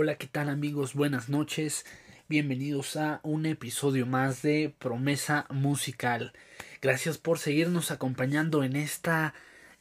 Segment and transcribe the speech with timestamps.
[0.00, 0.94] Hola, ¿qué tal amigos?
[0.94, 1.84] Buenas noches.
[2.28, 6.32] Bienvenidos a un episodio más de Promesa Musical.
[6.80, 9.34] Gracias por seguirnos acompañando en esta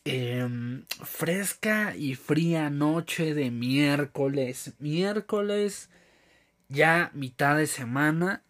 [0.06, 4.74] em, fresca y fría noche de miércoles.
[4.80, 5.92] Miércoles,
[6.68, 8.42] ya mitad de semana.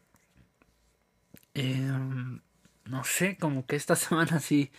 [1.54, 2.40] Em,
[2.86, 4.72] no sé, como que esta semana sí,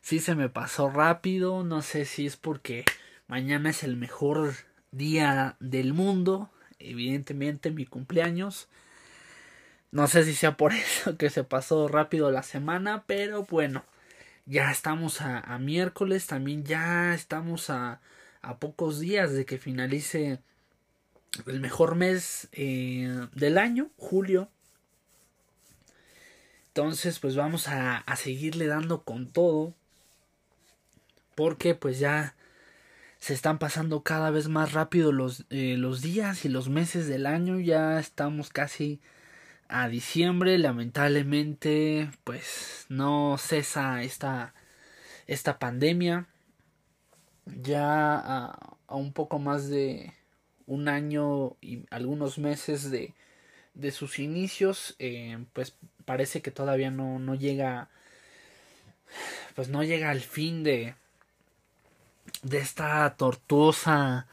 [0.00, 1.62] sí se me pasó rápido.
[1.62, 2.84] No sé si es porque
[3.28, 8.68] mañana es el mejor día del mundo, evidentemente mi cumpleaños.
[9.90, 13.84] No sé si sea por eso que se pasó rápido la semana, pero bueno,
[14.46, 18.00] ya estamos a, miércoles, también ya estamos a,
[18.42, 20.40] a, pocos días de que finalice
[21.46, 24.48] el mejor mes eh, del año, julio.
[26.68, 29.74] Entonces, pues vamos a, a seguirle dando con todo.
[31.34, 32.34] Porque pues ya
[33.26, 37.26] se están pasando cada vez más rápido los, eh, los días y los meses del
[37.26, 37.58] año.
[37.58, 39.00] Ya estamos casi
[39.66, 40.56] a diciembre.
[40.58, 44.54] Lamentablemente, pues no cesa esta,
[45.26, 46.28] esta pandemia.
[47.46, 50.14] Ya a, un poco más de
[50.66, 53.12] un año y algunos meses de,
[53.74, 57.90] de sus inicios, eh, pues parece que todavía no, no llega,
[59.56, 60.94] pues no llega al fin de,
[62.42, 64.26] de esta tortuosa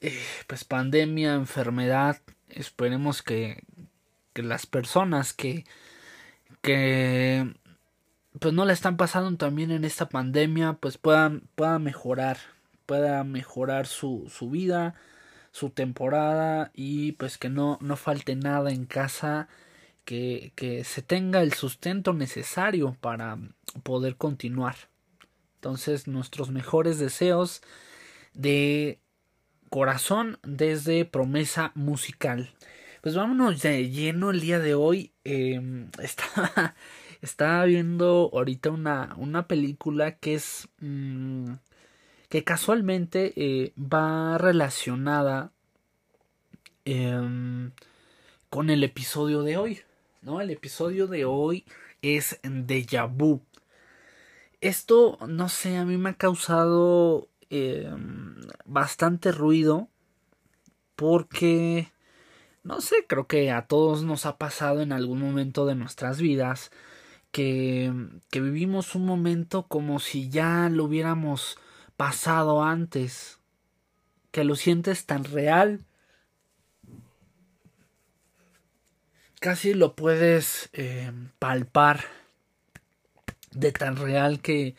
[0.00, 2.20] eh, pues pandemia, enfermedad.
[2.48, 3.64] Esperemos que,
[4.32, 5.64] que las personas que,
[6.62, 7.54] que
[8.38, 11.42] pues no la están pasando también en esta pandemia pues puedan,
[11.80, 12.38] mejorar,
[12.86, 14.94] pueda mejorar su, su vida,
[15.52, 19.48] su temporada y pues que no, no falte nada en casa,
[20.04, 23.38] que, que se tenga el sustento necesario para
[23.82, 24.89] poder continuar.
[25.60, 27.60] Entonces, nuestros mejores deseos
[28.32, 28.98] de
[29.68, 32.50] corazón desde promesa musical.
[33.02, 35.12] Pues vámonos de lleno el día de hoy.
[36.02, 36.74] Estaba,
[37.20, 40.66] estaba, viendo ahorita una, una película que es.
[40.78, 41.56] Mmm,
[42.30, 45.52] que casualmente eh, va relacionada
[46.86, 47.70] eh,
[48.48, 49.80] con el episodio de hoy.
[50.22, 50.40] ¿No?
[50.40, 51.66] El episodio de hoy
[52.00, 53.42] es Deja Vu.
[54.60, 57.90] Esto, no sé, a mí me ha causado eh,
[58.66, 59.88] bastante ruido
[60.96, 61.90] porque,
[62.62, 66.70] no sé, creo que a todos nos ha pasado en algún momento de nuestras vidas
[67.32, 67.90] que,
[68.30, 71.56] que vivimos un momento como si ya lo hubiéramos
[71.96, 73.38] pasado antes,
[74.30, 75.86] que lo sientes tan real,
[79.40, 82.19] casi lo puedes eh, palpar
[83.52, 84.74] de tan real que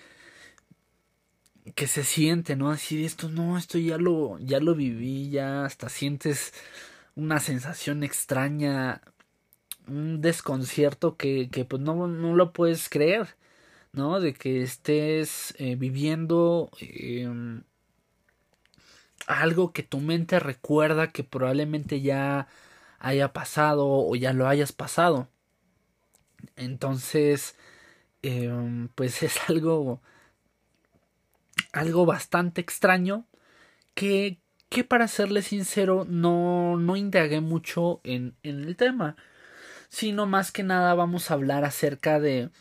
[1.76, 2.72] que se siente, ¿no?
[2.72, 6.54] Decir esto, no, esto ya lo, ya lo viví, ya hasta sientes
[7.16, 9.02] una sensación extraña,
[9.88, 13.36] un desconcierto que, que pues no, no lo puedes creer,
[13.94, 14.20] ¿no?
[14.20, 17.64] De que estés eh, viviendo em,
[19.28, 22.48] algo que tu mente recuerda que probablemente ya
[23.00, 25.28] haya pasado o ya lo hayas pasado.
[26.56, 27.56] Entonces,
[28.24, 30.02] Em, pues es algo
[31.74, 33.26] algo bastante extraño
[33.96, 34.40] que
[34.70, 39.16] que para serle sincero no no indagué mucho en, en el tema
[39.90, 42.52] sino más que nada vamos a hablar acerca de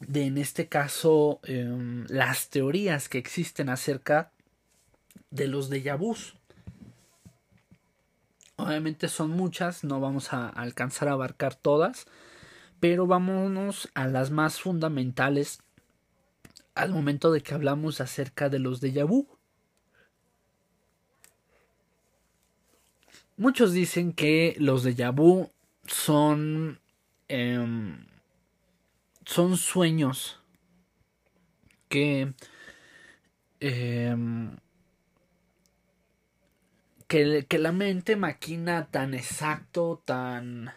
[0.00, 4.32] de en este caso em, las teorías que existen acerca
[5.30, 6.34] de los déjà vus.
[8.56, 12.06] Obviamente son muchas no vamos a alcanzar a abarcar todas
[12.80, 15.60] pero vámonos a las más fundamentales
[16.74, 19.26] al momento de que hablamos acerca de los déjà vu.
[23.36, 25.50] Muchos dicen que los déjà vu
[25.86, 26.78] son
[27.28, 28.06] em,
[29.24, 30.40] son sueños
[31.88, 32.32] que
[33.60, 34.56] em,
[37.08, 40.70] que, que la mente maquina tan exacto, tan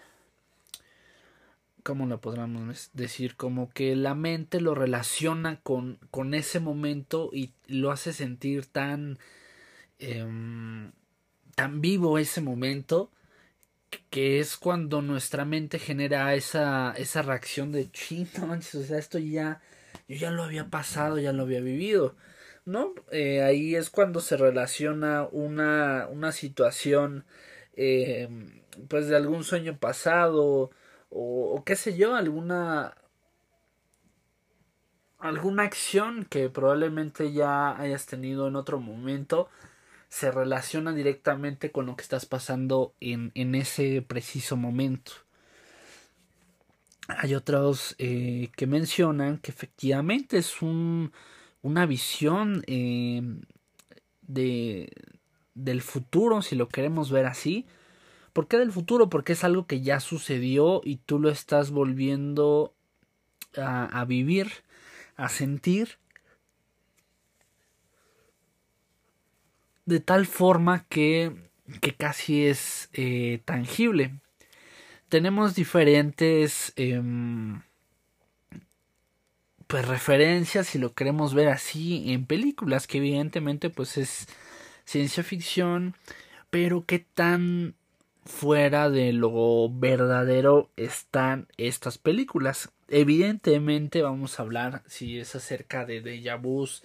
[1.83, 3.35] ¿cómo lo podríamos decir?
[3.35, 9.19] Como que la mente lo relaciona con, con ese momento y lo hace sentir tan,
[9.99, 10.91] em,
[11.55, 13.11] tan vivo ese momento
[14.09, 19.61] que es cuando nuestra mente genera esa, esa reacción de chino, o sea, esto ya,
[20.07, 22.15] yo ya lo había pasado, ya lo había vivido,
[22.65, 22.93] ¿no?
[23.11, 27.25] Eh, ahí es cuando se relaciona una, una situación,
[27.75, 28.29] eh,
[28.89, 30.71] pues de algún sueño pasado,
[31.11, 32.95] o, qué sé yo, alguna
[35.19, 39.49] alguna acción que probablemente ya hayas tenido en otro momento
[40.09, 45.11] se relaciona directamente con lo que estás pasando en, en ese preciso momento.
[47.07, 51.11] Hay otros eh, que mencionan que efectivamente es un,
[51.61, 53.21] una visión eh,
[54.21, 54.91] de,
[55.53, 57.67] del futuro, si lo queremos ver así.
[58.33, 59.09] ¿Por qué del futuro?
[59.09, 62.73] Porque es algo que ya sucedió y tú lo estás volviendo
[63.57, 64.51] a, vivir,
[65.17, 65.97] a sentir.
[69.85, 71.35] De tal forma que,
[71.81, 74.19] que casi es eh, tangible.
[75.09, 77.61] Tenemos diferentes em,
[79.67, 84.27] pues referencias, si lo queremos ver así, en películas, que evidentemente pues es
[84.85, 85.95] ciencia ficción,
[86.49, 87.75] pero qué tan
[88.25, 92.69] fuera de lo verdadero están estas películas.
[92.87, 96.83] Evidentemente vamos a hablar si es acerca de déjà vus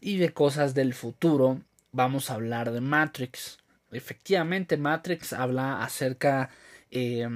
[0.00, 1.60] y de cosas del futuro.
[1.92, 3.58] Vamos a hablar de Matrix.
[3.90, 6.50] Efectivamente, Matrix habla acerca
[6.90, 7.26] eh,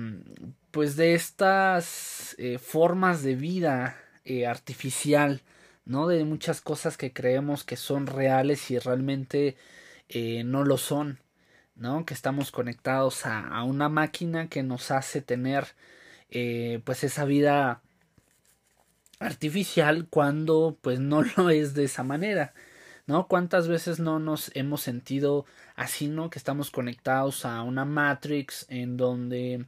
[0.73, 5.43] pues de estas eh, formas de vida eh, artificial,
[5.85, 6.09] ¿no?
[6.09, 9.57] De muchas cosas que creemos que son reales y realmente
[10.09, 11.19] eh, no lo son,
[11.83, 12.07] ¿no?
[12.07, 15.67] Que estamos conectados a, a una máquina que nos hace tener
[16.31, 17.83] eh, pues esa vida
[19.19, 22.55] artificial cuando pues no lo es de esa manera.
[23.07, 23.27] ¿No?
[23.27, 25.45] ¿Cuántas veces no nos hemos sentido
[25.75, 26.31] así, ¿no?
[26.31, 29.67] Que estamos conectados a una Matrix en donde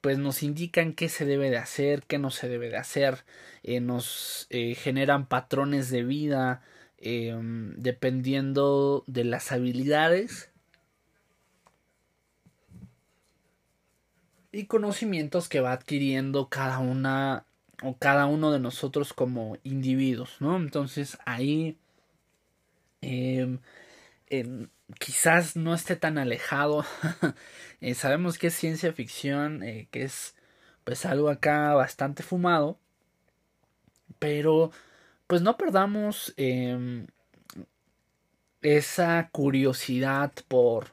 [0.00, 3.24] pues nos indican qué se debe de hacer, qué no se debe de hacer,
[3.62, 6.62] eh, nos eh, generan patrones de vida
[6.98, 7.36] eh,
[7.76, 10.51] dependiendo de las habilidades
[14.52, 17.46] y conocimientos que va adquiriendo cada una
[17.82, 20.56] o cada uno de nosotros como individuos, ¿no?
[20.56, 21.76] Entonces ahí
[23.02, 24.68] Em,
[24.98, 26.84] quizás no esté tan alejado.
[27.84, 30.36] Eh, sabemos que es ciencia ficción, eh, que es
[30.84, 32.78] pues algo acá bastante fumado.
[34.18, 34.70] Pero
[35.26, 37.06] pues no perdamos em,
[38.62, 40.92] esa curiosidad por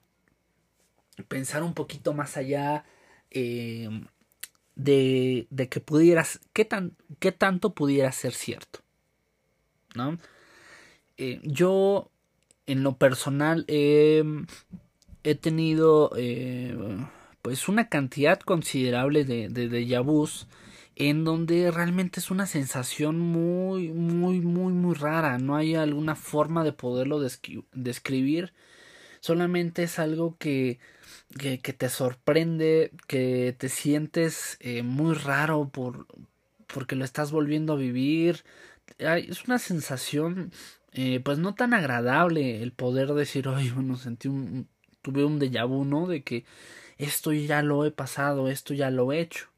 [1.28, 2.86] pensar un poquito más allá
[3.31, 4.06] em,
[4.76, 8.80] de, de, que pudieras, qué, tan, qué tanto pudiera ser cierto.
[9.96, 10.20] ¿No?
[11.18, 12.12] Eh, yo
[12.66, 14.24] en lo personal he
[15.42, 16.78] tenido eh,
[17.42, 20.48] pues una cantidad considerable de, de vus
[20.96, 26.64] en donde realmente es una sensación muy muy muy muy rara no hay alguna forma
[26.64, 28.54] de poderlo describir
[29.20, 30.80] solamente es algo que,
[31.38, 36.08] que, te sorprende que te sientes eh, muy raro por
[36.68, 38.44] porque lo estás volviendo a vivir
[38.98, 40.52] es una sensación
[40.94, 44.68] eh, pues no tan agradable el poder decir, ay, bueno, sentí un,
[45.02, 46.07] tuve un déjà vu, ¿no?
[46.07, 46.45] De que
[46.98, 49.49] esto ya lo he pasado, esto ya lo he hecho.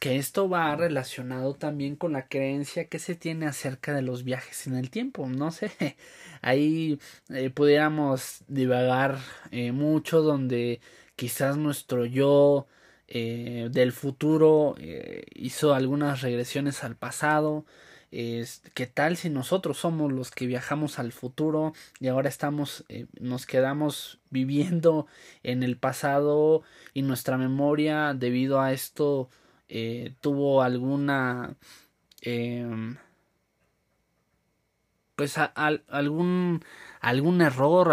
[0.00, 4.66] Que esto va relacionado también con la creencia que se tiene acerca de los viajes
[4.66, 5.26] en el tiempo.
[5.28, 5.70] No sé,
[6.42, 6.98] ahí
[7.30, 9.18] eh, pudiéramos divagar
[9.50, 10.80] eh, mucho donde
[11.16, 12.66] quizás nuestro yo
[13.08, 14.74] eh, del futuro
[15.34, 17.64] hizo algunas regresiones al pasado
[18.74, 23.44] ¿Qué tal si nosotros somos los que viajamos al futuro y ahora estamos, eh, nos
[23.44, 25.08] quedamos viviendo
[25.42, 29.28] en el pasado y nuestra memoria debido a esto
[29.68, 31.56] eh, tuvo alguna
[32.22, 32.96] em,
[35.16, 36.64] pues algún
[37.00, 37.92] algún error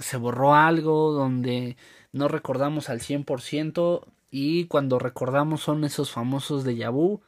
[0.00, 1.76] se borró algo donde
[2.12, 7.22] no recordamos al 100% y cuando recordamos son esos famosos de vu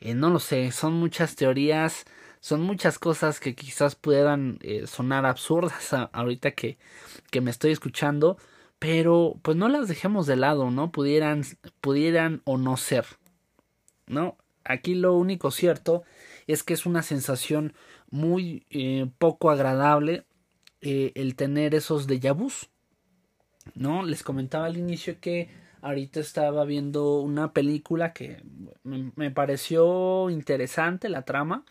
[0.00, 2.04] eh, no lo sé, son muchas teorías,
[2.40, 6.78] son muchas cosas que quizás puedan eh, sonar absurdas ahorita que,
[7.30, 8.38] que me estoy escuchando,
[8.78, 10.92] pero pues no las dejemos de lado, ¿no?
[10.92, 11.42] Pudieran,
[11.80, 13.06] pudieran o no ser,
[14.06, 14.36] ¿no?
[14.64, 16.04] Aquí lo único cierto
[16.46, 17.72] es que es una sensación
[18.10, 20.24] muy eh, poco agradable
[20.80, 22.70] el tener esos déjà vus,
[23.74, 24.04] ¿no?
[24.04, 25.48] Les comentaba al inicio que
[25.80, 28.42] Ahorita estaba viendo una película que
[28.82, 31.64] me, pareció interesante la trama.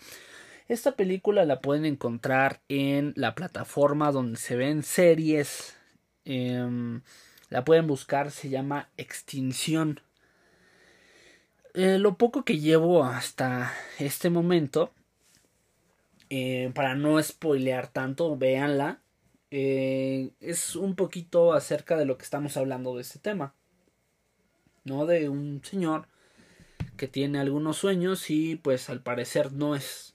[0.69, 5.76] Esta película la pueden encontrar en la plataforma donde se ven series.
[6.29, 7.01] Em,
[7.49, 10.01] la pueden buscar, se llama Extinción.
[11.73, 14.91] Eh, lo poco que llevo hasta este momento,
[16.29, 18.99] eh, para no spoilear tanto, véanla.
[19.51, 23.53] Eh, es un poquito acerca de lo que estamos hablando de este tema.
[24.83, 25.05] ¿no?
[25.05, 26.07] De un señor
[26.97, 30.13] que tiene algunos sueños y pues al parecer no es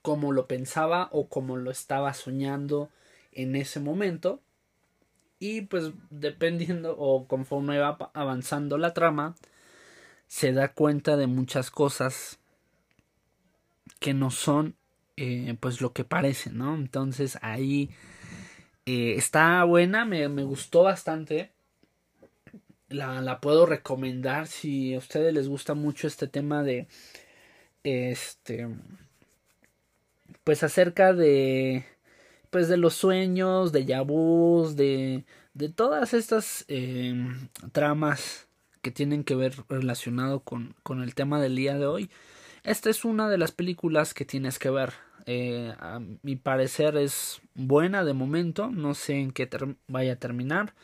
[0.00, 2.88] como lo pensaba o como lo estaba soñando
[3.32, 4.40] en ese momento.
[5.38, 9.34] Y pues dependiendo o conforme va avanzando la trama,
[10.26, 12.38] se da cuenta de muchas cosas
[14.00, 14.76] que no son
[15.16, 16.74] eh, pues lo que parece, ¿no?
[16.74, 17.90] Entonces ahí
[18.86, 21.52] eh, está buena, me, me, gustó bastante.
[22.88, 26.86] La, la puedo recomendar si a ustedes les gusta mucho este tema de
[27.82, 28.68] este
[30.44, 31.84] pues acerca de
[32.54, 37.14] pues de los sueños, de yabús, de de todas estas eh,
[37.72, 38.46] tramas
[38.82, 42.10] que tienen que ver relacionado con, con, el tema del día de hoy.
[42.64, 44.92] Esta es una de las películas que tienes que ver.
[45.26, 48.70] Eh, a mi parecer es buena de momento.
[48.70, 49.48] No sé en qué
[49.86, 50.74] vaya a terminar.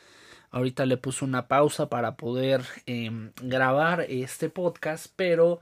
[0.51, 5.13] Ahorita le puse una pausa para poder eh, grabar este podcast.
[5.17, 5.61] Pero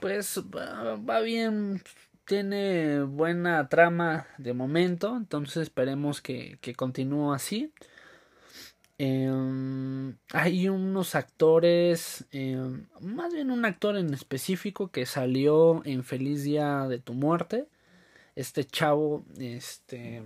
[0.00, 1.82] pues va bien
[2.26, 7.72] tiene buena trama de momento, entonces esperemos que, que continúe así.
[8.98, 9.30] Eh,
[10.32, 12.58] hay unos actores, eh,
[13.00, 17.66] más bien un actor en específico que salió en Feliz Día de tu Muerte.
[18.36, 20.22] Este chavo, este,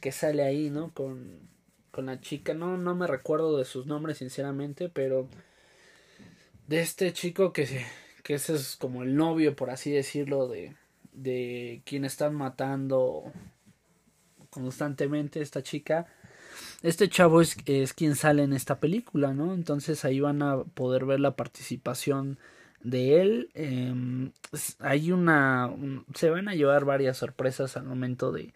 [0.00, 0.92] que sale ahí, ¿no?
[0.94, 1.40] Con,
[1.90, 5.28] con la chica, no, no me recuerdo de sus nombres sinceramente, pero
[6.68, 7.86] de este chico que,
[8.22, 10.76] que ese es como el novio, por así decirlo, de,
[11.18, 13.32] de quien están matando
[14.50, 16.06] constantemente esta chica.
[16.82, 19.54] Este chavo es, es, quien sale en esta película, ¿no?
[19.54, 22.38] Entonces ahí van a poder ver la participación
[22.82, 23.50] de él.
[23.54, 24.30] Eh,
[24.78, 25.70] hay una...
[26.14, 28.52] se van a llevar varias sorpresas al momento de,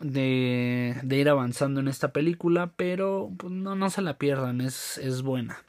[0.00, 4.98] de, de ir avanzando en esta película, pero pues, no, no se la pierdan, es,
[4.98, 5.62] es buena.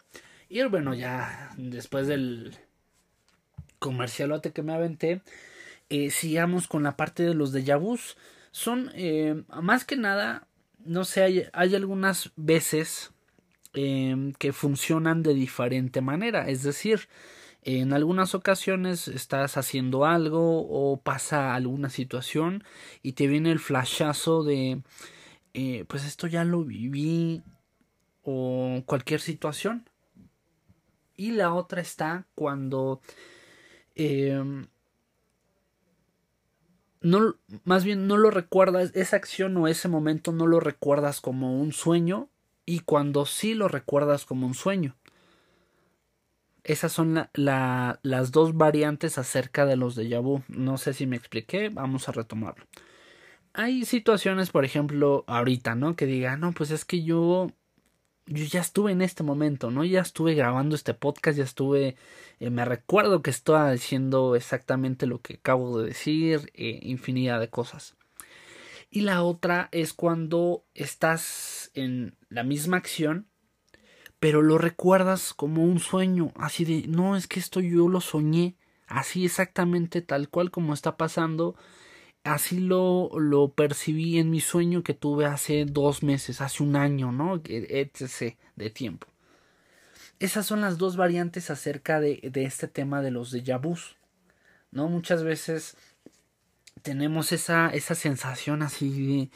[0.50, 2.56] Y bueno, ya después del
[3.80, 5.22] comercialote que me aventé,
[5.96, 8.18] eh, sigamos con la parte de los de vus.
[8.52, 10.48] Son eh, más que nada,
[10.86, 13.12] no sé, hay, algunas veces
[13.74, 16.48] eh, que funcionan de diferente manera.
[16.48, 17.10] Es decir,
[17.66, 22.64] en algunas ocasiones estás haciendo algo o pasa alguna situación
[23.02, 24.84] y te viene el flashazo de,
[25.56, 27.42] eh, pues esto ya lo viví
[28.22, 29.90] o cualquier situación.
[31.18, 33.02] Y la otra está cuando
[33.96, 34.40] eh,
[37.06, 37.36] no,
[37.66, 41.72] más bien no lo recuerdas, esa acción o ese momento no lo recuerdas como un
[41.72, 42.30] sueño
[42.66, 44.96] y cuando sí lo recuerdas como un sueño.
[46.64, 50.42] Esas son la, la, las dos variantes acerca de los de vu.
[50.48, 52.66] No sé si me expliqué, vamos a retomarlo.
[53.54, 55.96] Hay situaciones, por ejemplo, ahorita, ¿no?
[55.96, 57.52] Que diga, no, pues es que yo
[58.28, 59.84] yo ya estuve en este momento, ¿no?
[59.84, 61.96] Ya estuve grabando este podcast, ya estuve,
[62.40, 67.50] eh, me recuerdo que estaba diciendo exactamente lo que acabo de decir, eh, infinidad de
[67.50, 67.96] cosas.
[68.90, 73.28] Y la otra es cuando estás en la misma acción,
[74.20, 78.56] pero lo recuerdas como un sueño, así de, no, es que esto yo lo soñé,
[78.88, 81.56] así exactamente tal cual como está pasando,
[82.26, 87.12] así lo, lo percibí en mi sueño que tuve hace dos meses, hace un año,
[87.12, 87.42] ¿no?
[87.46, 88.36] etc.
[88.56, 89.08] de tiempo.
[90.20, 93.96] Esas son las dos variantes acerca de, de este tema de los déjà vus,
[94.72, 94.88] ¿no?
[94.88, 95.78] Muchas veces
[96.82, 99.30] tenemos esa, esa sensación así de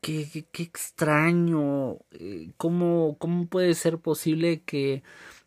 [0.00, 5.02] qué, qué, extraño, eh, ¿cómo, cómo puede ser posible que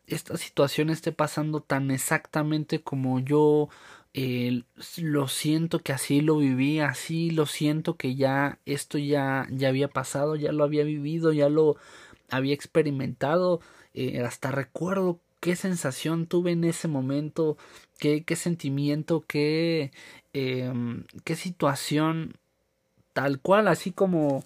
[0.06, 3.68] esta situación esté pasando tan exactamente como yo
[4.14, 9.88] lo siento que así lo viví, así lo siento que ya esto ya, ya había
[9.88, 11.76] pasado, ya lo había vivido, ya lo
[12.30, 13.60] había experimentado,
[13.92, 17.56] eh, hasta recuerdo qué sensación tuve en ese momento,
[17.98, 19.92] qué, qué sentimiento, qué,
[20.32, 20.72] eh,
[21.24, 22.34] qué situación
[23.12, 24.44] tal cual, así como,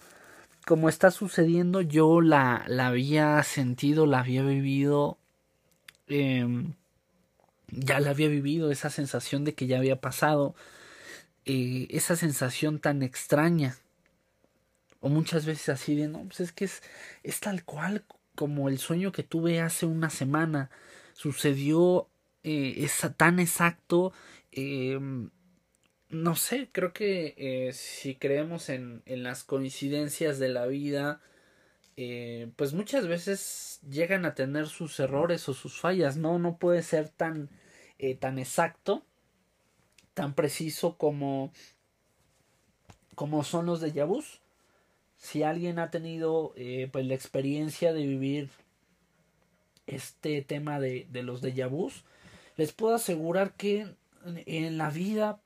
[0.66, 5.18] como está sucediendo, yo la, la había sentido, la había vivido.
[7.70, 10.54] Ya la había vivido, esa sensación de que ya había pasado,
[11.44, 13.76] eh, esa sensación tan extraña.
[15.00, 16.82] O muchas veces así de, no, pues es que es,
[17.22, 20.70] es tal cual como el sueño que tuve hace una semana.
[21.12, 22.08] Sucedió
[22.44, 24.12] eh, es tan exacto.
[24.52, 24.98] Eh,
[26.10, 31.20] no sé, creo que eh, si creemos en, en las coincidencias de la vida,
[32.56, 36.38] pues muchas veces llegan a tener sus errores o sus fallas, ¿no?
[36.38, 37.50] No puede ser tan,
[37.98, 39.02] eh, tan exacto,
[40.14, 41.52] tan preciso como,
[43.14, 44.40] como son los de Yabus.
[45.16, 48.50] Si alguien ha tenido eh, pues la experiencia de vivir
[49.86, 52.04] este tema de, de los de Yabus,
[52.56, 53.88] les puedo asegurar que
[54.24, 55.40] en la vida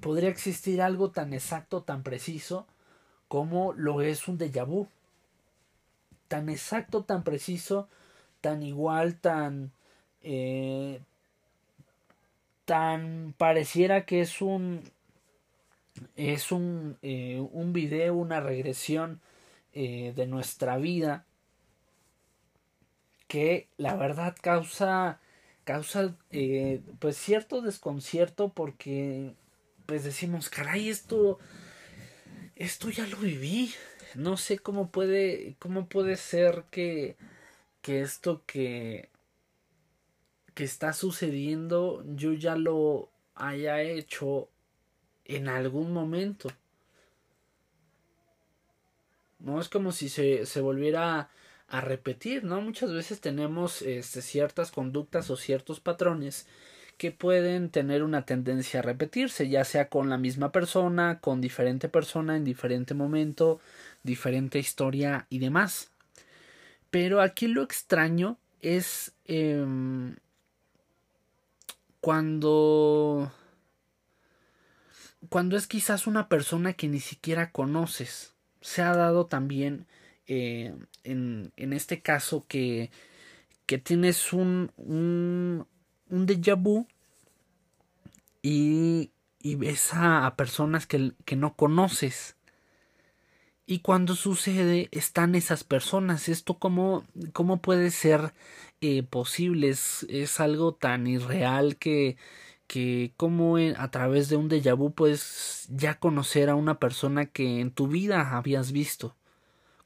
[0.00, 2.66] podría existir algo tan exacto, tan preciso
[3.28, 4.88] como lo es un déjà vu.
[6.28, 7.88] Tan exacto, tan preciso,
[8.42, 9.72] tan igual, tan...
[10.22, 11.00] Eh,
[12.64, 14.82] tan pareciera que es un
[16.16, 19.20] es un, eh, un video, una regresión
[19.74, 21.24] eh, de nuestra vida
[23.28, 25.20] que la verdad causa
[25.64, 26.16] causa
[26.98, 29.34] pues cierto desconcierto porque
[29.86, 31.38] pues decimos caray esto
[32.56, 33.72] esto ya lo viví
[34.14, 37.16] no sé cómo puede cómo puede ser que
[37.80, 39.08] que esto que
[40.54, 44.48] que está sucediendo yo ya lo haya hecho
[45.24, 46.48] en algún momento
[49.42, 51.30] no es como si se, se volviera
[51.68, 52.60] a repetir, ¿no?
[52.60, 56.46] Muchas veces tenemos este, ciertas conductas o ciertos patrones
[56.98, 61.88] que pueden tener una tendencia a repetirse, ya sea con la misma persona, con diferente
[61.88, 63.60] persona en diferente momento,
[64.02, 65.90] diferente historia y demás.
[66.90, 69.64] Pero aquí lo extraño es eh,
[72.02, 73.32] cuando
[75.28, 78.34] cuando es quizás una persona que ni siquiera conoces.
[78.60, 79.86] Se ha dado también
[80.26, 82.90] eh, en, en, este caso que,
[83.66, 85.66] que tienes un, un,
[86.10, 86.88] un déjà vu
[88.42, 92.36] y, y ves a, personas que, que, no conoces.
[93.64, 96.28] Y cuando sucede están esas personas.
[96.28, 98.34] Esto cómo, cómo puede ser
[98.82, 99.70] eh, posible.
[99.70, 102.16] Es, es algo tan irreal que,
[102.66, 107.60] que como a través de un déjà vu puedes ya conocer a una persona que
[107.60, 109.16] en tu vida habías visto.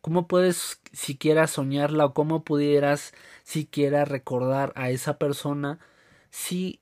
[0.00, 3.12] ¿Cómo puedes siquiera soñarla o cómo pudieras
[3.44, 5.80] siquiera recordar a esa persona
[6.30, 6.80] si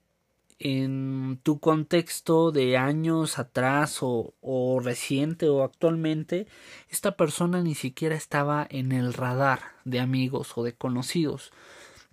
[0.58, 6.46] en tu contexto de años atrás o, o, reciente o actualmente
[6.90, 11.52] esta persona ni siquiera estaba en el radar de amigos o de conocidos?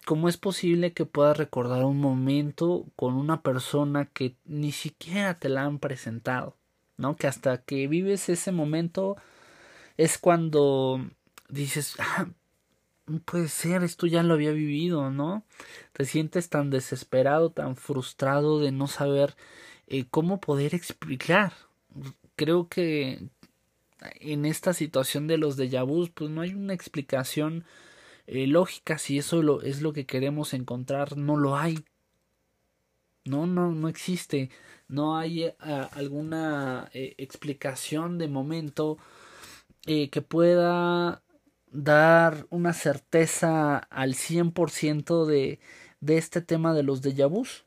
[0.06, 5.50] ¿Cómo es posible que puedas recordar un momento con una persona que ni siquiera te
[5.50, 6.58] la han presentado?
[6.98, 7.16] ¿No?
[7.16, 9.16] Que hasta que vives ese momento
[9.98, 11.06] es cuando
[11.50, 12.28] dices, ah,
[13.26, 15.44] puede ser, esto ya lo había vivido, ¿no?
[15.94, 19.36] Te sientes tan desesperado, tan frustrado de no saber
[19.88, 21.54] eh, cómo poder explicar.
[22.36, 23.28] Creo que
[24.20, 27.66] en esta situación de los déjà vus, pues no hay una explicación
[28.28, 31.84] eh, lógica si eso lo, es lo que queremos encontrar, no lo hay.
[33.26, 34.50] No, no, no existe.
[34.88, 35.54] No hay eh,
[35.94, 38.98] alguna explicación de momento
[39.86, 41.24] eh, que pueda
[41.72, 45.60] dar una certeza al 100% de,
[46.02, 47.66] de este tema de los déjà vus.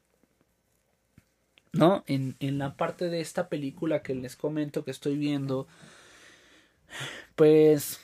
[1.72, 2.04] ¿No?
[2.06, 5.66] En, en la parte de esta película que les comento que estoy viendo,
[7.34, 8.00] pues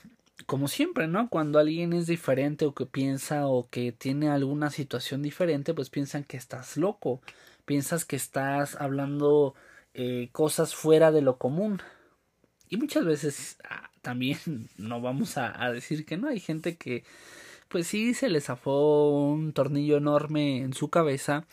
[0.51, 1.29] como siempre, ¿no?
[1.29, 6.25] Cuando alguien es diferente o que piensa o que tiene alguna situación diferente, pues piensan
[6.25, 7.23] que estás loco,
[7.65, 9.55] piensas que estás hablando
[9.95, 11.81] eh, cosas fuera de lo común.
[12.69, 14.39] Y muchas veces ah, también
[14.77, 16.27] no vamos a, decir que no.
[16.27, 17.05] Hay gente que,
[17.69, 21.47] pues sí, se le zafó un tornillo enorme en su cabeza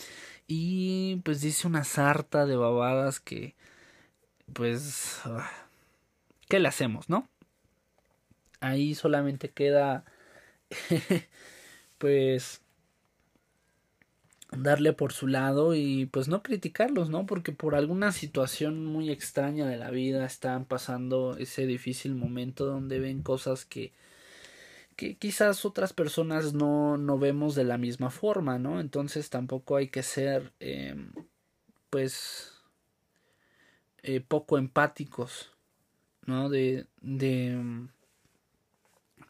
[0.47, 3.55] y pues dice una sarta de babadas que,
[4.53, 5.51] pues, ah,
[6.49, 7.29] ¿qué le hacemos, no?
[8.59, 10.05] Ahí solamente queda,
[11.97, 12.61] pues,
[14.51, 17.25] darle por su lado y pues no criticarlos, ¿no?
[17.25, 22.99] Porque por alguna situación muy extraña de la vida están pasando ese difícil momento donde
[22.99, 23.93] ven cosas que
[24.95, 28.79] que quizás otras personas no, no vemos de la misma forma, ¿no?
[28.81, 30.95] Entonces tampoco hay que ser eh,
[31.91, 32.51] pues
[34.01, 35.51] eh, poco empáticos,
[36.25, 36.49] ¿no?
[36.49, 37.87] De, de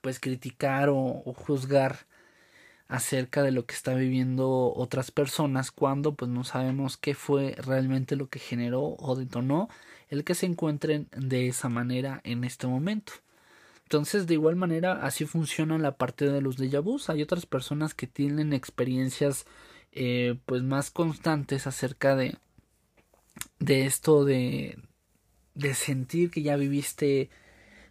[0.08, 2.08] pues criticar o, juzgar
[2.88, 8.15] acerca de lo que está viviendo otras personas cuando pues no sabemos qué fue realmente
[8.15, 9.67] lo que generó o detonó
[10.08, 13.12] el que se encuentren de esa manera en este momento.
[13.84, 17.10] Entonces, de igual manera, así funciona la parte de los déjà vus.
[17.10, 19.46] Hay otras personas que tienen experiencias
[19.91, 22.38] eh, pues más constantes acerca de
[23.60, 24.78] de esto de
[25.54, 27.30] de sentir que ya viviste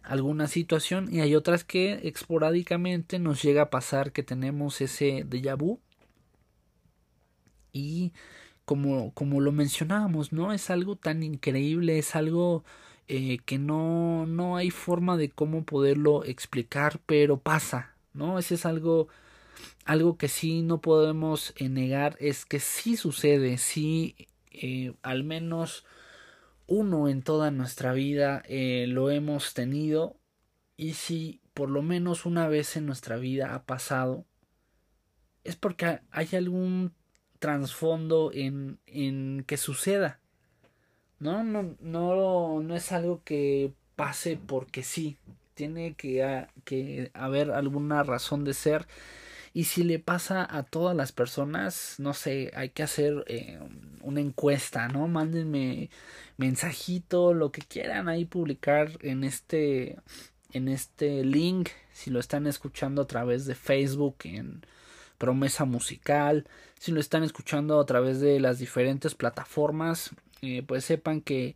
[0.07, 5.55] alguna situación y hay otras que esporádicamente nos llega a pasar que tenemos ese déjà
[5.55, 5.79] vu
[7.73, 8.13] y
[8.65, 10.51] como, como lo mencionábamos, ¿no?
[10.53, 12.63] Es algo tan increíble, es algo
[13.07, 18.39] eh, que no, no hay forma de cómo poderlo explicar, pero pasa, ¿no?
[18.39, 19.07] Ese es algo,
[19.85, 24.15] algo que sí no podemos negar, es que sí sucede, sí,
[24.51, 25.85] eh, al menos
[26.67, 30.17] uno en toda nuestra vida eh, lo hemos tenido
[30.75, 34.25] y si por lo menos una vez en nuestra vida ha pasado,
[35.43, 36.93] es porque hay algún
[37.39, 40.19] trasfondo en, en que suceda.
[41.19, 45.17] No, no, no, no es algo que pase porque sí.
[45.55, 48.85] Tiene que, que haber alguna razón de ser.
[49.57, 53.57] Y si le pasa a todas las personas, no sé, hay que hacer eh,
[54.03, 55.07] una encuesta, ¿no?
[55.07, 55.89] Mándenme
[56.37, 59.97] mensajito, lo que quieran ahí publicar en este
[60.51, 64.63] en este link, si lo están escuchando a través de Facebook en
[65.17, 66.45] Promesa Musical,
[66.77, 70.11] si lo están escuchando a través de las diferentes plataformas,
[70.43, 71.55] eh, pues sepan que,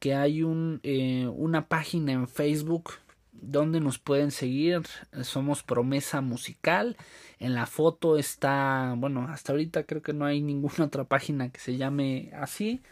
[0.00, 2.94] que hay un, eh, una página en Facebook
[3.40, 4.82] donde nos pueden seguir.
[5.22, 6.96] Somos Promesa Musical.
[7.38, 11.60] En la foto está, bueno, hasta ahorita creo que no hay ninguna otra página que
[11.60, 12.82] se llame así.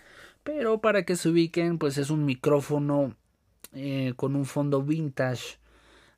[0.43, 3.15] Pero para que se ubiquen, pues es un micrófono
[3.73, 5.59] eh, con un fondo vintage.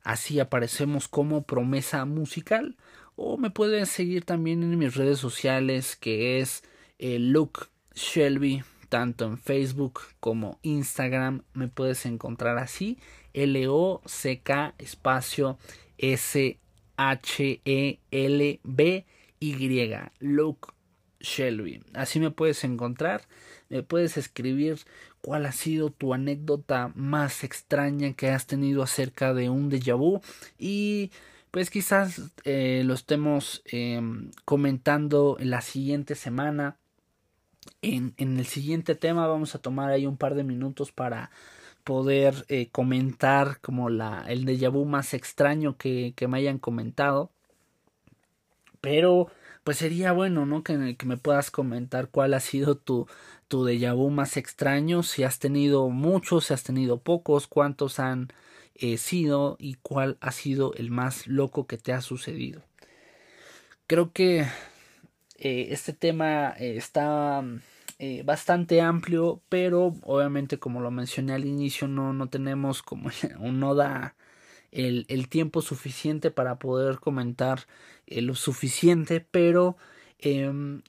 [0.03, 2.75] Así aparecemos como promesa musical.
[3.15, 6.63] O me pueden seguir también en mis redes sociales que es
[6.99, 7.61] eh, Luke
[7.95, 8.63] Shelby.
[8.89, 12.97] Tanto en Facebook como Instagram me puedes encontrar así.
[13.33, 15.57] L-O-C-K espacio
[16.97, 18.01] S-H-E-L-B-Y.
[20.19, 20.73] Luke
[21.19, 21.83] Shelby.
[21.93, 23.21] Así me puedes encontrar.
[23.69, 24.79] Me puedes escribir
[25.21, 30.21] cuál ha sido tu anécdota más extraña que has tenido acerca de un déjà vu
[30.57, 31.11] y
[31.51, 36.77] pues quizás eh, lo estemos em, comentando en la siguiente semana
[37.81, 41.31] en, el siguiente tema vamos a tomar ahí un par de minutos para
[41.87, 47.31] poder eh, comentar como la el déjà vu más extraño que, que me hayan comentado
[48.81, 49.29] pero
[49.63, 50.63] pues sería bueno, ¿no?
[50.63, 53.07] Que, que, me puedas comentar cuál ha sido tu,
[53.47, 58.29] tu déjà vu más extraño, si has tenido muchos, si has tenido pocos, cuántos han
[58.75, 62.63] eh, sido y cuál ha sido el más loco que te ha sucedido.
[63.87, 64.47] Creo que
[65.37, 67.43] eh, este tema está
[68.25, 74.15] bastante amplio, pero obviamente como lo mencioné al inicio no, no tenemos como no da
[74.71, 77.67] el, el tiempo suficiente para poder comentar
[78.05, 79.77] eh, lo suficiente, pero
[80.19, 80.81] eh,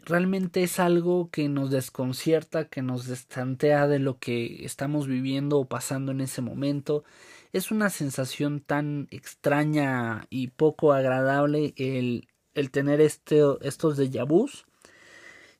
[0.00, 5.68] realmente es algo que nos desconcierta, que nos destantea de lo que estamos viviendo o
[5.68, 7.04] pasando en ese momento.
[7.52, 14.66] Es una sensación tan extraña y poco agradable el, el tener este, estos déjà vus.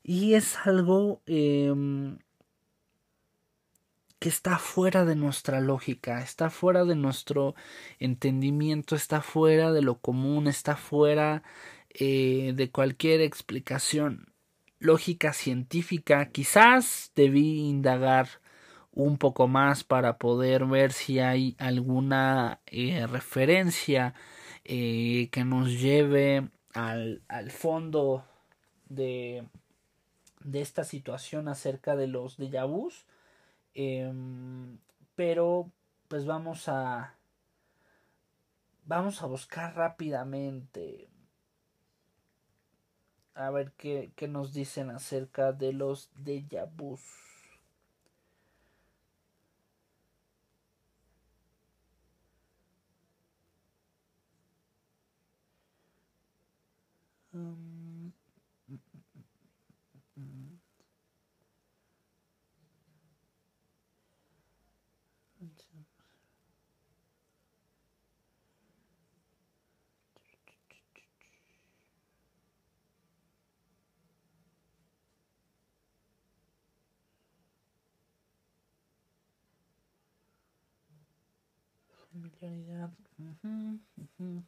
[0.07, 1.73] Y es algo eh,
[4.19, 7.55] que está fuera de nuestra lógica, está fuera de nuestro
[7.99, 11.43] entendimiento, está fuera de lo común, está fuera
[11.89, 14.33] eh, de cualquier explicación
[14.79, 16.29] lógica científica.
[16.31, 18.27] Quizás debí indagar
[18.91, 24.13] un poco más para poder ver si hay alguna eh, referencia
[24.63, 28.23] eh, que nos lleve al, al fondo
[28.87, 29.43] de,
[30.51, 33.05] de esta situación acerca de los déjà vus
[33.75, 34.79] Em,
[35.15, 35.69] pero
[36.07, 37.13] pues vamos a
[38.85, 41.09] vamos a buscar rápidamente
[43.35, 47.01] a ver qué, qué nos dicen acerca de los déjà vus.
[57.33, 57.74] Um,
[82.15, 82.91] familiaridad.
[83.19, 84.43] Uh -huh, uh -huh,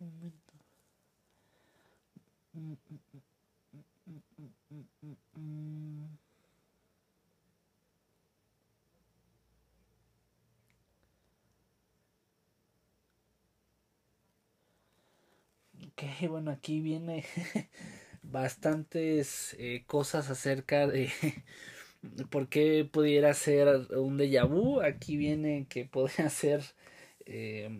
[0.00, 0.59] momento.
[15.86, 17.24] Ok, bueno, aquí viene
[18.22, 21.10] bastantes eh, cosas acerca de,
[22.30, 24.80] ¿Por qué pudiera ser un déjà vu?
[24.82, 26.62] Aquí viene que podría ser
[27.26, 27.70] eh,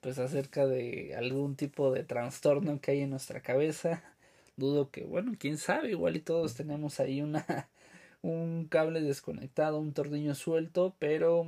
[0.00, 4.02] pues acerca de algún tipo de trastorno que hay en nuestra cabeza.
[4.56, 7.44] Dudo que, bueno, quién sabe, igual y todos tenemos ahí una
[8.22, 11.46] un cable desconectado, un tornillo suelto, pero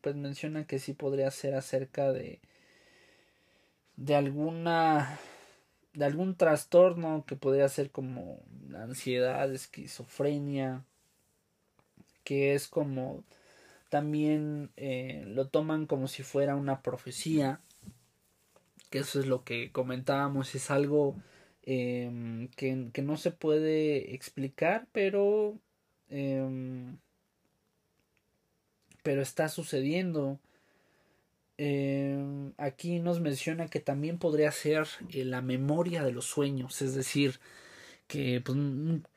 [0.00, 2.40] pues menciona que sí podría ser acerca de
[3.96, 5.18] de alguna
[5.92, 8.40] de algún trastorno que podría ser como
[8.74, 10.84] ansiedad, esquizofrenia,
[12.24, 13.24] que es como
[13.88, 17.60] también eh, lo toman como si fuera una profecía,
[18.88, 21.16] que eso es lo que comentábamos, es algo
[21.70, 25.56] em, que, que, no se puede explicar, pero,
[26.08, 26.98] em,
[29.04, 30.40] pero está sucediendo.
[31.58, 36.94] Em, aquí nos menciona que también podría ser eh, la memoria de los sueños, es
[36.94, 37.38] decir,
[38.08, 38.58] que pues,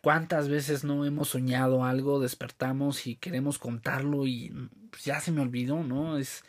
[0.02, 4.52] cuántas veces no hemos soñado algo, despertamos y queremos contarlo y
[4.92, 6.18] pues, ya se me olvidó, ¿no?
[6.20, 6.44] Es,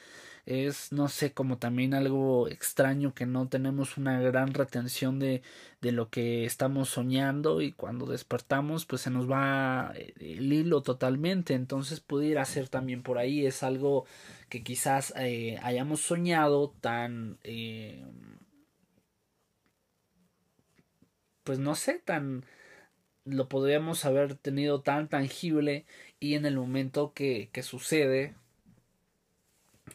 [0.46, 5.42] es, no sé, como también algo extraño que no tenemos una gran retención de,
[5.80, 11.54] de lo que estamos soñando y cuando despertamos pues se nos va el hilo totalmente,
[11.54, 14.06] entonces pudiera ser también por ahí, es algo
[14.48, 17.38] que quizás eh, hayamos soñado tan...
[17.44, 18.04] Eh,
[21.42, 22.44] pues no sé, tan
[23.24, 25.86] lo podríamos haber tenido tan tangible
[26.20, 28.34] y en el momento que, que sucede,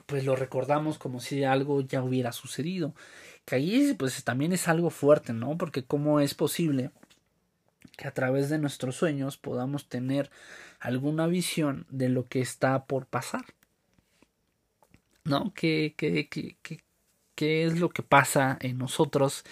[0.05, 2.93] pues lo recordamos como si algo ya hubiera sucedido.
[3.45, 5.57] Que ahí pues también es algo fuerte, ¿no?
[5.57, 6.91] Porque cómo es posible
[7.97, 10.29] que a través de nuestros sueños podamos tener
[10.79, 13.45] alguna visión de lo que está por pasar.
[15.25, 15.53] ¿No?
[15.53, 16.83] ¿Qué, qué, qué, qué,
[17.35, 19.43] qué es lo que pasa en nosotros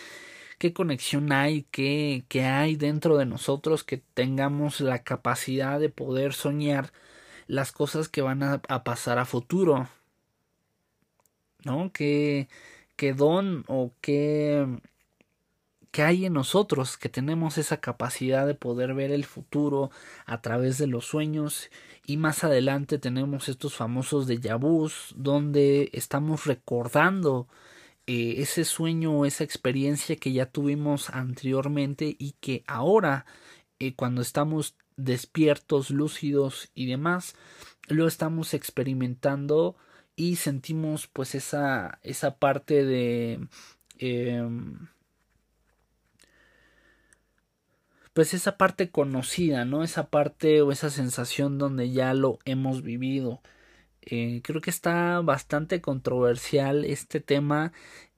[0.58, 6.34] qué conexión hay, qué, qué hay dentro de nosotros que tengamos la capacidad de poder
[6.34, 6.91] soñar
[7.47, 9.88] las cosas que van a, pasar a futuro.
[11.63, 11.91] ¿No?
[11.91, 12.48] ¿Qué,
[12.96, 14.67] qué don o qué,
[15.91, 19.91] qué hay en nosotros que tenemos esa capacidad de poder ver el futuro
[20.26, 21.70] a través de los sueños
[22.06, 27.48] y más adelante tenemos estos famosos de vus donde estamos recordando
[28.08, 33.26] eh, ese sueño o esa experiencia que ya tuvimos anteriormente y que ahora
[33.80, 37.36] eh, cuando estamos despiertos, lúcidos y demás,
[37.88, 39.76] lo estamos experimentando
[40.17, 43.47] y sentimos pues esa, esa parte de
[43.99, 44.89] em,
[48.13, 49.84] pues esa parte conocida, ¿no?
[49.84, 53.41] Esa parte o esa sensación donde ya lo hemos vivido.
[54.01, 57.73] Eh, creo que está bastante controversial este tema.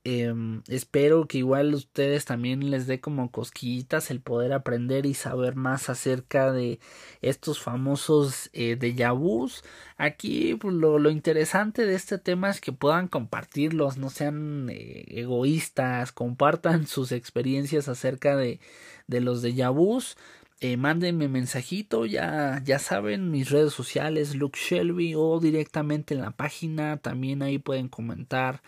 [0.06, 5.56] Em, espero que igual ustedes también les dé como cosquillitas el poder aprender y saber
[5.56, 6.80] más acerca de
[7.22, 9.62] estos famosos eh, de.
[9.98, 15.06] Aquí pues, lo, lo, interesante de este tema es que puedan compartirlos, no sean eh,
[15.10, 18.60] egoístas, compartan sus experiencias acerca de,
[19.08, 20.16] de los de vus
[20.62, 26.32] eh, mándenme mensajito, ya, ya saben, mis redes sociales, Luke Shelby, o directamente en la
[26.32, 28.62] página, también ahí pueden comentar,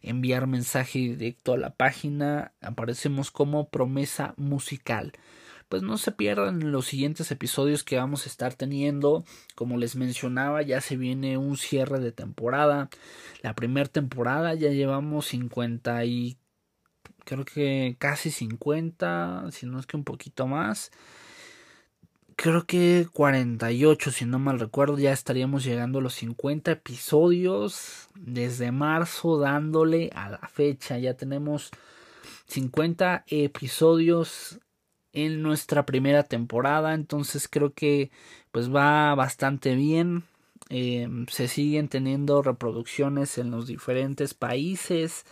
[0.00, 5.12] enviar mensaje directo a la página, aparecemos como promesa musical.
[5.68, 9.24] Pues no se pierdan los siguientes episodios que vamos a estar teniendo.
[9.54, 12.90] Como les mencionaba, ya se viene un cierre de temporada.
[13.42, 16.38] La primera temporada ya llevamos 50 y
[17.24, 20.90] creo que casi 50, si no es que un poquito más
[22.36, 28.72] creo que 48, si no mal recuerdo, ya estaríamos llegando a los 50 episodios desde
[28.72, 30.98] marzo dándole a la fecha.
[30.98, 31.70] Ya tenemos
[32.46, 34.60] 50 episodios
[35.12, 38.10] en nuestra primera temporada, entonces creo que
[38.52, 40.24] pues va bastante bien.
[40.70, 45.24] Eh, se siguen teniendo reproducciones en los diferentes países.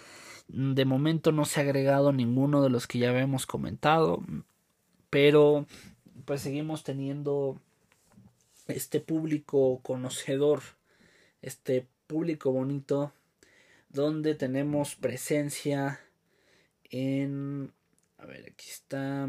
[0.48, 4.22] De momento no se ha agregado ninguno de los que ya habíamos comentado,
[5.10, 5.66] pero
[6.24, 7.60] pues seguimos teniendo
[8.68, 10.62] este público conocedor,
[11.40, 13.12] este público bonito,
[13.88, 16.00] donde tenemos presencia
[16.84, 17.72] en,
[18.18, 19.28] a ver, aquí está,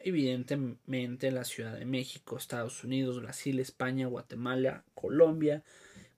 [0.00, 5.62] evidentemente la Ciudad de México, Estados Unidos, Brasil, España, Guatemala, Colombia,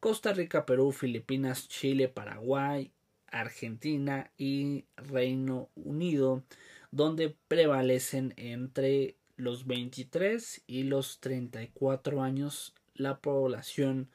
[0.01, 2.91] Costa Rica, Perú, Filipinas, Chile, Paraguay,
[3.29, 6.43] Argentina y Reino Unido,
[6.91, 14.09] donde prevalecen entre los 23 y los 34 años la población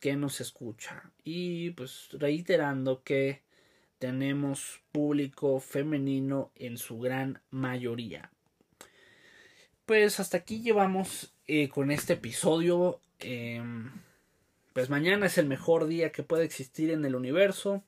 [0.00, 1.10] que nos escucha.
[1.24, 3.42] Y pues reiterando que
[3.98, 8.30] tenemos público femenino en su gran mayoría.
[9.86, 13.00] Pues hasta aquí llevamos eh, con este episodio.
[13.20, 13.90] Em,
[14.72, 17.82] pues mañana es el mejor día que puede existir en el universo.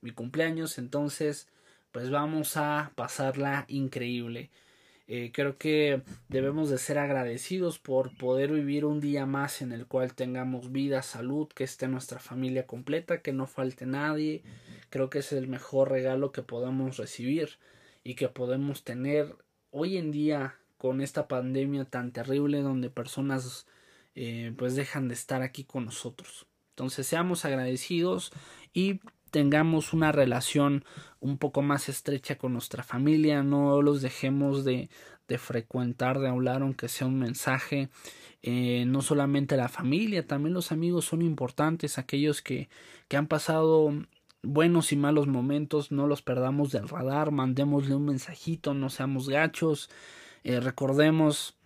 [0.00, 1.48] Mi cumpleaños, entonces
[1.90, 4.50] pues vamos a pasarla increíble.
[5.08, 9.86] Eh, creo que debemos de ser agradecidos por poder vivir un día más en el
[9.86, 14.42] cual tengamos vida, salud, que esté nuestra familia completa, que no falte nadie.
[14.90, 17.58] Creo que es el mejor regalo que podemos recibir
[18.04, 19.36] y que podemos tener
[19.70, 23.66] hoy en día con esta pandemia tan terrible donde personas
[24.14, 26.46] eh, pues dejan de estar aquí con nosotros.
[26.70, 28.32] Entonces seamos agradecidos
[28.72, 29.00] y
[29.32, 30.84] tengamos una relación
[31.18, 34.90] un poco más estrecha con nuestra familia, no los dejemos de,
[35.26, 37.88] de frecuentar, de hablar, aunque sea un mensaje.
[38.42, 42.68] Eh, no solamente la familia, también los amigos son importantes, aquellos que,
[43.08, 43.92] que han pasado
[44.42, 49.90] buenos y malos momentos, no los perdamos del radar, mandémosle un mensajito, no seamos gachos,
[50.42, 51.56] eh, recordemos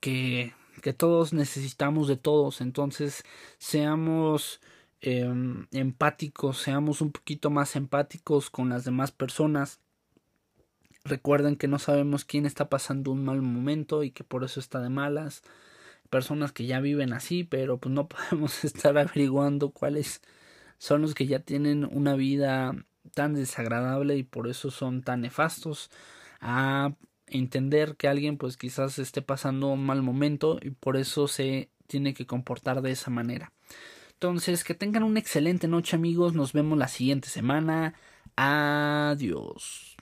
[0.00, 3.24] que, que todos necesitamos de todos, entonces
[3.56, 4.60] seamos
[5.06, 9.80] em, empáticos, seamos un poquito más empáticos con las demás personas.
[11.04, 14.80] Recuerden que no sabemos quién está pasando un mal momento y que por eso está
[14.80, 15.42] de malas.
[16.08, 20.22] Personas que ya viven así, pero pues no podemos estar averiguando cuáles
[20.78, 22.74] son los que ya tienen una vida
[23.12, 25.90] tan desagradable y por eso son tan nefastos.
[26.40, 26.94] A
[27.26, 32.14] entender que alguien pues quizás esté pasando un mal momento y por eso se tiene
[32.14, 33.52] que comportar de esa manera.
[34.14, 37.94] Entonces, que tengan una excelente noche amigos, nos vemos la siguiente semana.
[38.36, 39.93] Adiós.